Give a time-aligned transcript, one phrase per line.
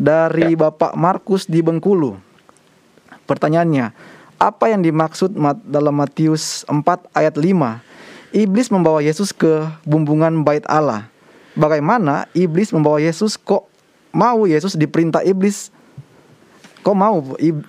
[0.00, 2.16] dari Bapak Markus di Bengkulu.
[3.28, 3.92] Pertanyaannya,
[4.40, 5.36] apa yang dimaksud
[5.68, 8.32] dalam Matius 4 ayat 5?
[8.32, 11.04] Iblis membawa Yesus ke bumbungan bait Allah.
[11.52, 13.68] Bagaimana iblis membawa Yesus kok
[14.16, 15.68] mau Yesus diperintah iblis?
[16.80, 17.20] Kok mau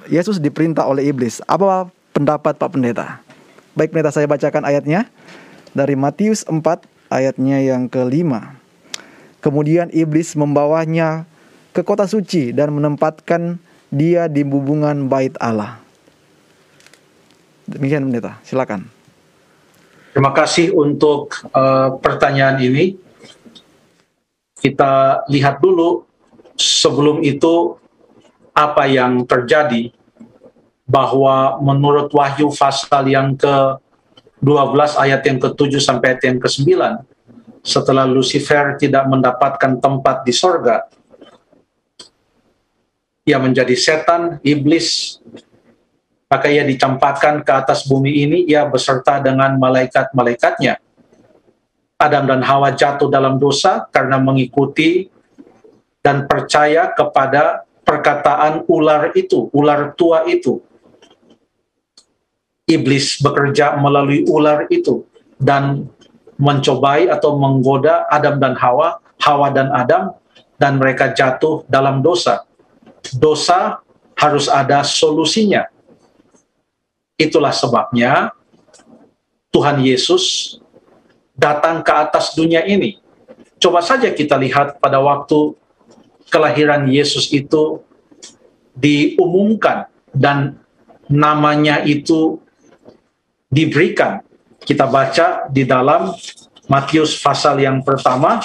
[0.08, 1.44] Yesus diperintah oleh iblis?
[1.44, 3.20] Apa pendapat Pak Pendeta?
[3.75, 5.09] Baik pendeta saya bacakan ayatnya
[5.75, 6.63] dari Matius 4
[7.11, 8.55] ayatnya yang kelima.
[9.42, 11.25] Kemudian iblis membawanya
[11.72, 13.55] ke kota suci dan menempatkan
[13.91, 15.80] dia di bumbungan bait Allah.
[17.67, 18.88] Demikian pendeta, silakan.
[20.11, 22.99] Terima kasih untuk uh, pertanyaan ini.
[24.59, 26.05] Kita lihat dulu
[26.59, 27.80] sebelum itu
[28.52, 29.89] apa yang terjadi
[30.86, 36.67] bahwa menurut Wahyu pasal yang ke-12 ayat yang ke-7 sampai ayat yang ke-9
[37.64, 40.86] setelah Lucifer tidak mendapatkan tempat di sorga
[43.31, 45.17] ia menjadi setan, iblis
[46.31, 50.79] maka ia dicampakkan ke atas bumi ini, ia beserta dengan malaikat-malaikatnya.
[51.99, 55.11] Adam dan Hawa jatuh dalam dosa karena mengikuti
[55.99, 60.63] dan percaya kepada perkataan ular itu, ular tua itu.
[62.63, 65.03] Iblis bekerja melalui ular itu
[65.35, 65.91] dan
[66.39, 70.15] mencobai atau menggoda Adam dan Hawa, Hawa dan Adam,
[70.55, 72.47] dan mereka jatuh dalam dosa.
[73.17, 73.82] Dosa
[74.16, 75.66] harus ada solusinya
[77.22, 78.34] Itulah sebabnya
[79.54, 80.58] Tuhan Yesus
[81.38, 82.98] datang ke atas dunia ini.
[83.62, 85.54] Coba saja kita lihat pada waktu
[86.34, 87.86] kelahiran Yesus itu
[88.73, 90.58] diumumkan dan
[91.06, 92.42] namanya itu
[93.54, 94.26] diberikan.
[94.66, 96.18] Kita baca di dalam
[96.66, 98.42] Matius pasal yang pertama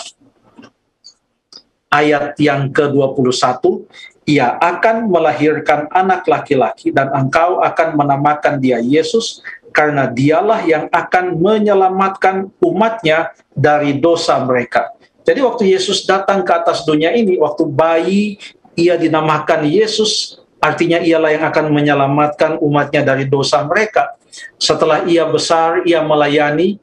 [1.89, 3.89] ayat yang ke-21
[4.27, 11.39] ia akan melahirkan anak laki-laki dan engkau akan menamakan dia Yesus karena dialah yang akan
[11.39, 14.91] menyelamatkan umatnya dari dosa mereka.
[15.23, 18.39] Jadi waktu Yesus datang ke atas dunia ini, waktu bayi
[18.75, 24.15] ia dinamakan Yesus, artinya ialah yang akan menyelamatkan umatnya dari dosa mereka.
[24.59, 26.83] Setelah ia besar, ia melayani,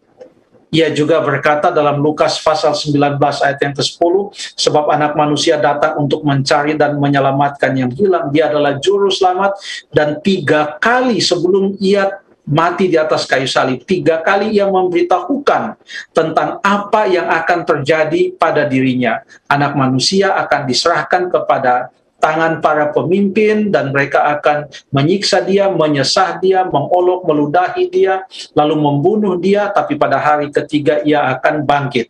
[0.74, 4.14] ia juga berkata dalam Lukas pasal 19 ayat yang ke-10,
[4.58, 8.34] sebab anak manusia datang untuk mencari dan menyelamatkan yang hilang.
[8.34, 9.54] Dia adalah juru selamat
[9.94, 12.18] dan tiga kali sebelum ia
[12.50, 13.86] mati di atas kayu salib.
[13.88, 15.80] Tiga kali ia memberitahukan
[16.12, 19.24] tentang apa yang akan terjadi pada dirinya.
[19.48, 26.64] Anak manusia akan diserahkan kepada tangan para pemimpin dan mereka akan menyiksa dia, menyesah dia,
[26.64, 28.24] mengolok, meludahi dia,
[28.56, 32.08] lalu membunuh dia, tapi pada hari ketiga ia akan bangkit.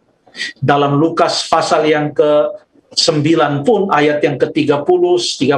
[0.61, 2.53] Dalam Lukas pasal yang ke
[2.93, 5.57] 9 pun ayat yang ke-30, 31,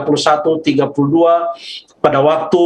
[0.64, 2.64] 32 pada waktu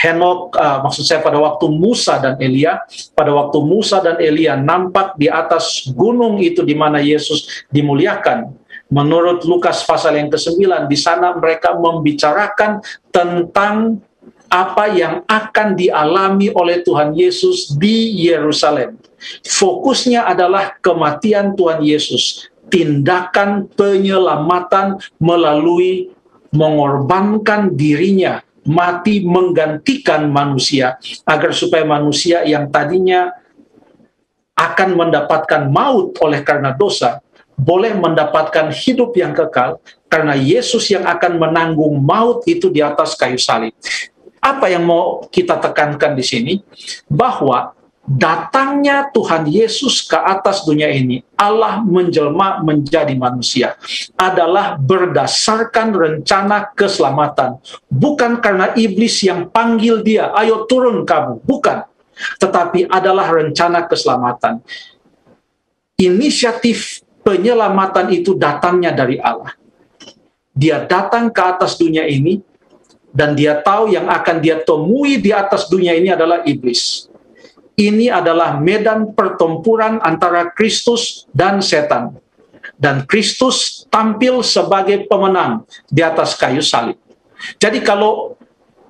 [0.00, 2.80] Henok, uh, maksud saya pada waktu Musa dan Elia,
[3.12, 8.59] pada waktu Musa dan Elia nampak di atas gunung itu di mana Yesus dimuliakan,
[8.90, 12.82] Menurut Lukas pasal yang ke-9, di sana mereka membicarakan
[13.14, 14.02] tentang
[14.50, 18.98] apa yang akan dialami oleh Tuhan Yesus di Yerusalem.
[19.46, 26.10] Fokusnya adalah kematian Tuhan Yesus, tindakan penyelamatan melalui
[26.50, 33.30] mengorbankan dirinya, mati menggantikan manusia, agar supaya manusia yang tadinya
[34.58, 37.22] akan mendapatkan maut oleh karena dosa,
[37.60, 39.76] boleh mendapatkan hidup yang kekal
[40.08, 43.76] karena Yesus yang akan menanggung maut itu di atas kayu salib.
[44.40, 46.54] Apa yang mau kita tekankan di sini?
[47.04, 47.76] Bahwa
[48.08, 53.76] datangnya Tuhan Yesus ke atas dunia ini, Allah menjelma menjadi manusia,
[54.16, 57.60] adalah berdasarkan rencana keselamatan.
[57.92, 61.44] Bukan karena iblis yang panggil dia, ayo turun kamu.
[61.44, 61.84] Bukan.
[62.40, 64.64] Tetapi adalah rencana keselamatan.
[66.00, 69.54] Inisiatif penyelamatan itu datangnya dari Allah.
[70.50, 72.42] Dia datang ke atas dunia ini
[73.10, 77.10] dan dia tahu yang akan dia temui di atas dunia ini adalah iblis.
[77.80, 82.12] Ini adalah medan pertempuran antara Kristus dan setan.
[82.76, 87.00] Dan Kristus tampil sebagai pemenang di atas kayu salib.
[87.56, 88.36] Jadi kalau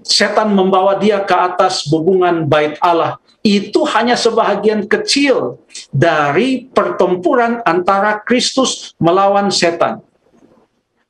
[0.02, 8.22] setan membawa dia ke atas hubungan bait Allah, itu hanya sebahagian kecil dari pertempuran antara
[8.22, 9.98] Kristus melawan setan.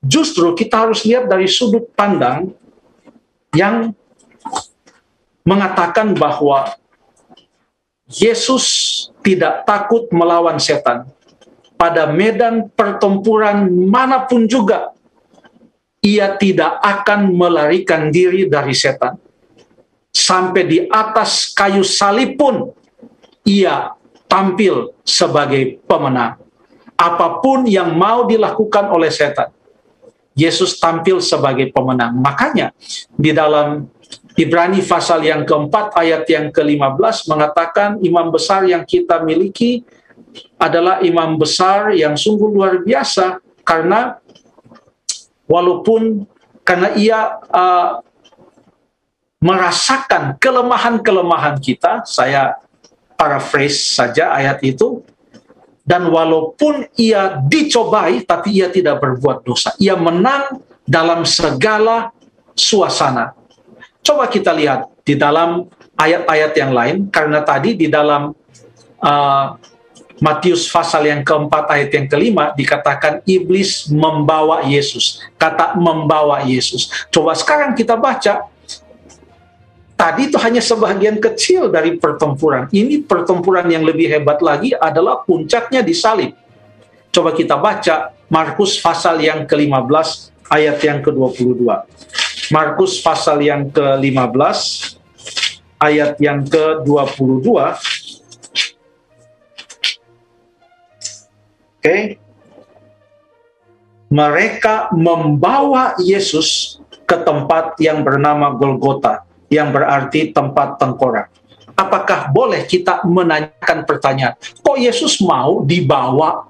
[0.00, 2.56] Justru kita harus lihat dari sudut pandang
[3.52, 3.92] yang
[5.44, 6.72] mengatakan bahwa
[8.08, 8.66] Yesus
[9.20, 11.04] tidak takut melawan setan.
[11.76, 14.92] Pada medan pertempuran mana pun juga
[16.00, 19.20] ia tidak akan melarikan diri dari setan.
[20.10, 22.72] Sampai di atas kayu salib pun
[23.44, 23.94] ia
[24.30, 26.38] tampil sebagai pemenang.
[26.94, 29.50] Apa pun yang mau dilakukan oleh setan,
[30.38, 32.14] Yesus tampil sebagai pemenang.
[32.14, 32.70] Makanya
[33.18, 33.90] di dalam
[34.38, 39.82] Ibrani pasal yang keempat ayat yang ke-15 mengatakan imam besar yang kita miliki
[40.54, 44.22] adalah imam besar yang sungguh luar biasa karena
[45.50, 46.24] walaupun
[46.62, 47.98] karena ia uh,
[49.40, 52.60] merasakan kelemahan-kelemahan kita, saya
[53.20, 55.04] paraphrase saja ayat itu,
[55.84, 59.76] dan walaupun ia dicobai, tapi ia tidak berbuat dosa.
[59.76, 62.16] Ia menang dalam segala
[62.56, 63.36] suasana.
[64.00, 65.68] Coba kita lihat di dalam
[66.00, 68.32] ayat-ayat yang lain, karena tadi di dalam
[69.04, 69.46] uh,
[70.20, 75.16] Matius pasal yang keempat ayat yang kelima dikatakan iblis membawa Yesus.
[75.40, 77.08] Kata membawa Yesus.
[77.08, 78.49] Coba sekarang kita baca.
[80.00, 82.72] Tadi itu hanya sebagian kecil dari pertempuran.
[82.72, 86.32] Ini pertempuran yang lebih hebat lagi adalah puncaknya di salib.
[87.12, 91.68] Coba kita baca Markus pasal yang ke-15 ayat yang ke-22.
[92.48, 94.58] Markus pasal yang ke-15
[95.76, 97.44] ayat yang ke-22
[101.76, 102.16] okay?
[104.08, 111.28] mereka membawa Yesus ke tempat yang bernama Golgota, yang berarti tempat tengkorak.
[111.74, 116.46] Apakah boleh kita menanyakan pertanyaan, kok Yesus mau dibawa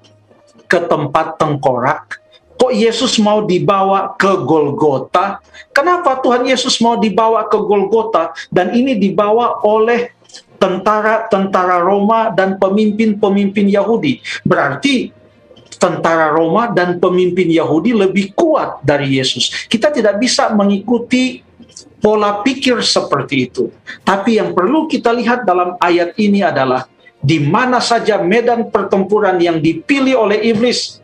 [0.68, 2.20] ke tempat tengkorak?
[2.60, 5.40] Kok Yesus mau dibawa ke Golgota?
[5.72, 8.36] Kenapa Tuhan Yesus mau dibawa ke Golgota?
[8.52, 10.12] Dan ini dibawa oleh
[10.60, 14.20] tentara-tentara Roma dan pemimpin-pemimpin Yahudi.
[14.44, 15.08] Berarti
[15.80, 19.48] tentara Roma dan pemimpin Yahudi lebih kuat dari Yesus.
[19.64, 21.40] Kita tidak bisa mengikuti
[22.00, 23.68] pola pikir seperti itu.
[24.02, 26.88] Tapi yang perlu kita lihat dalam ayat ini adalah
[27.20, 30.98] di mana saja medan pertempuran yang dipilih oleh iblis,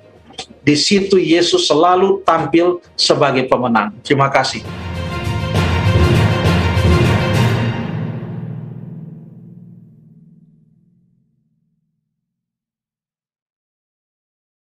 [0.65, 3.93] di situ Yesus selalu tampil sebagai pemenang.
[4.01, 4.65] Terima kasih.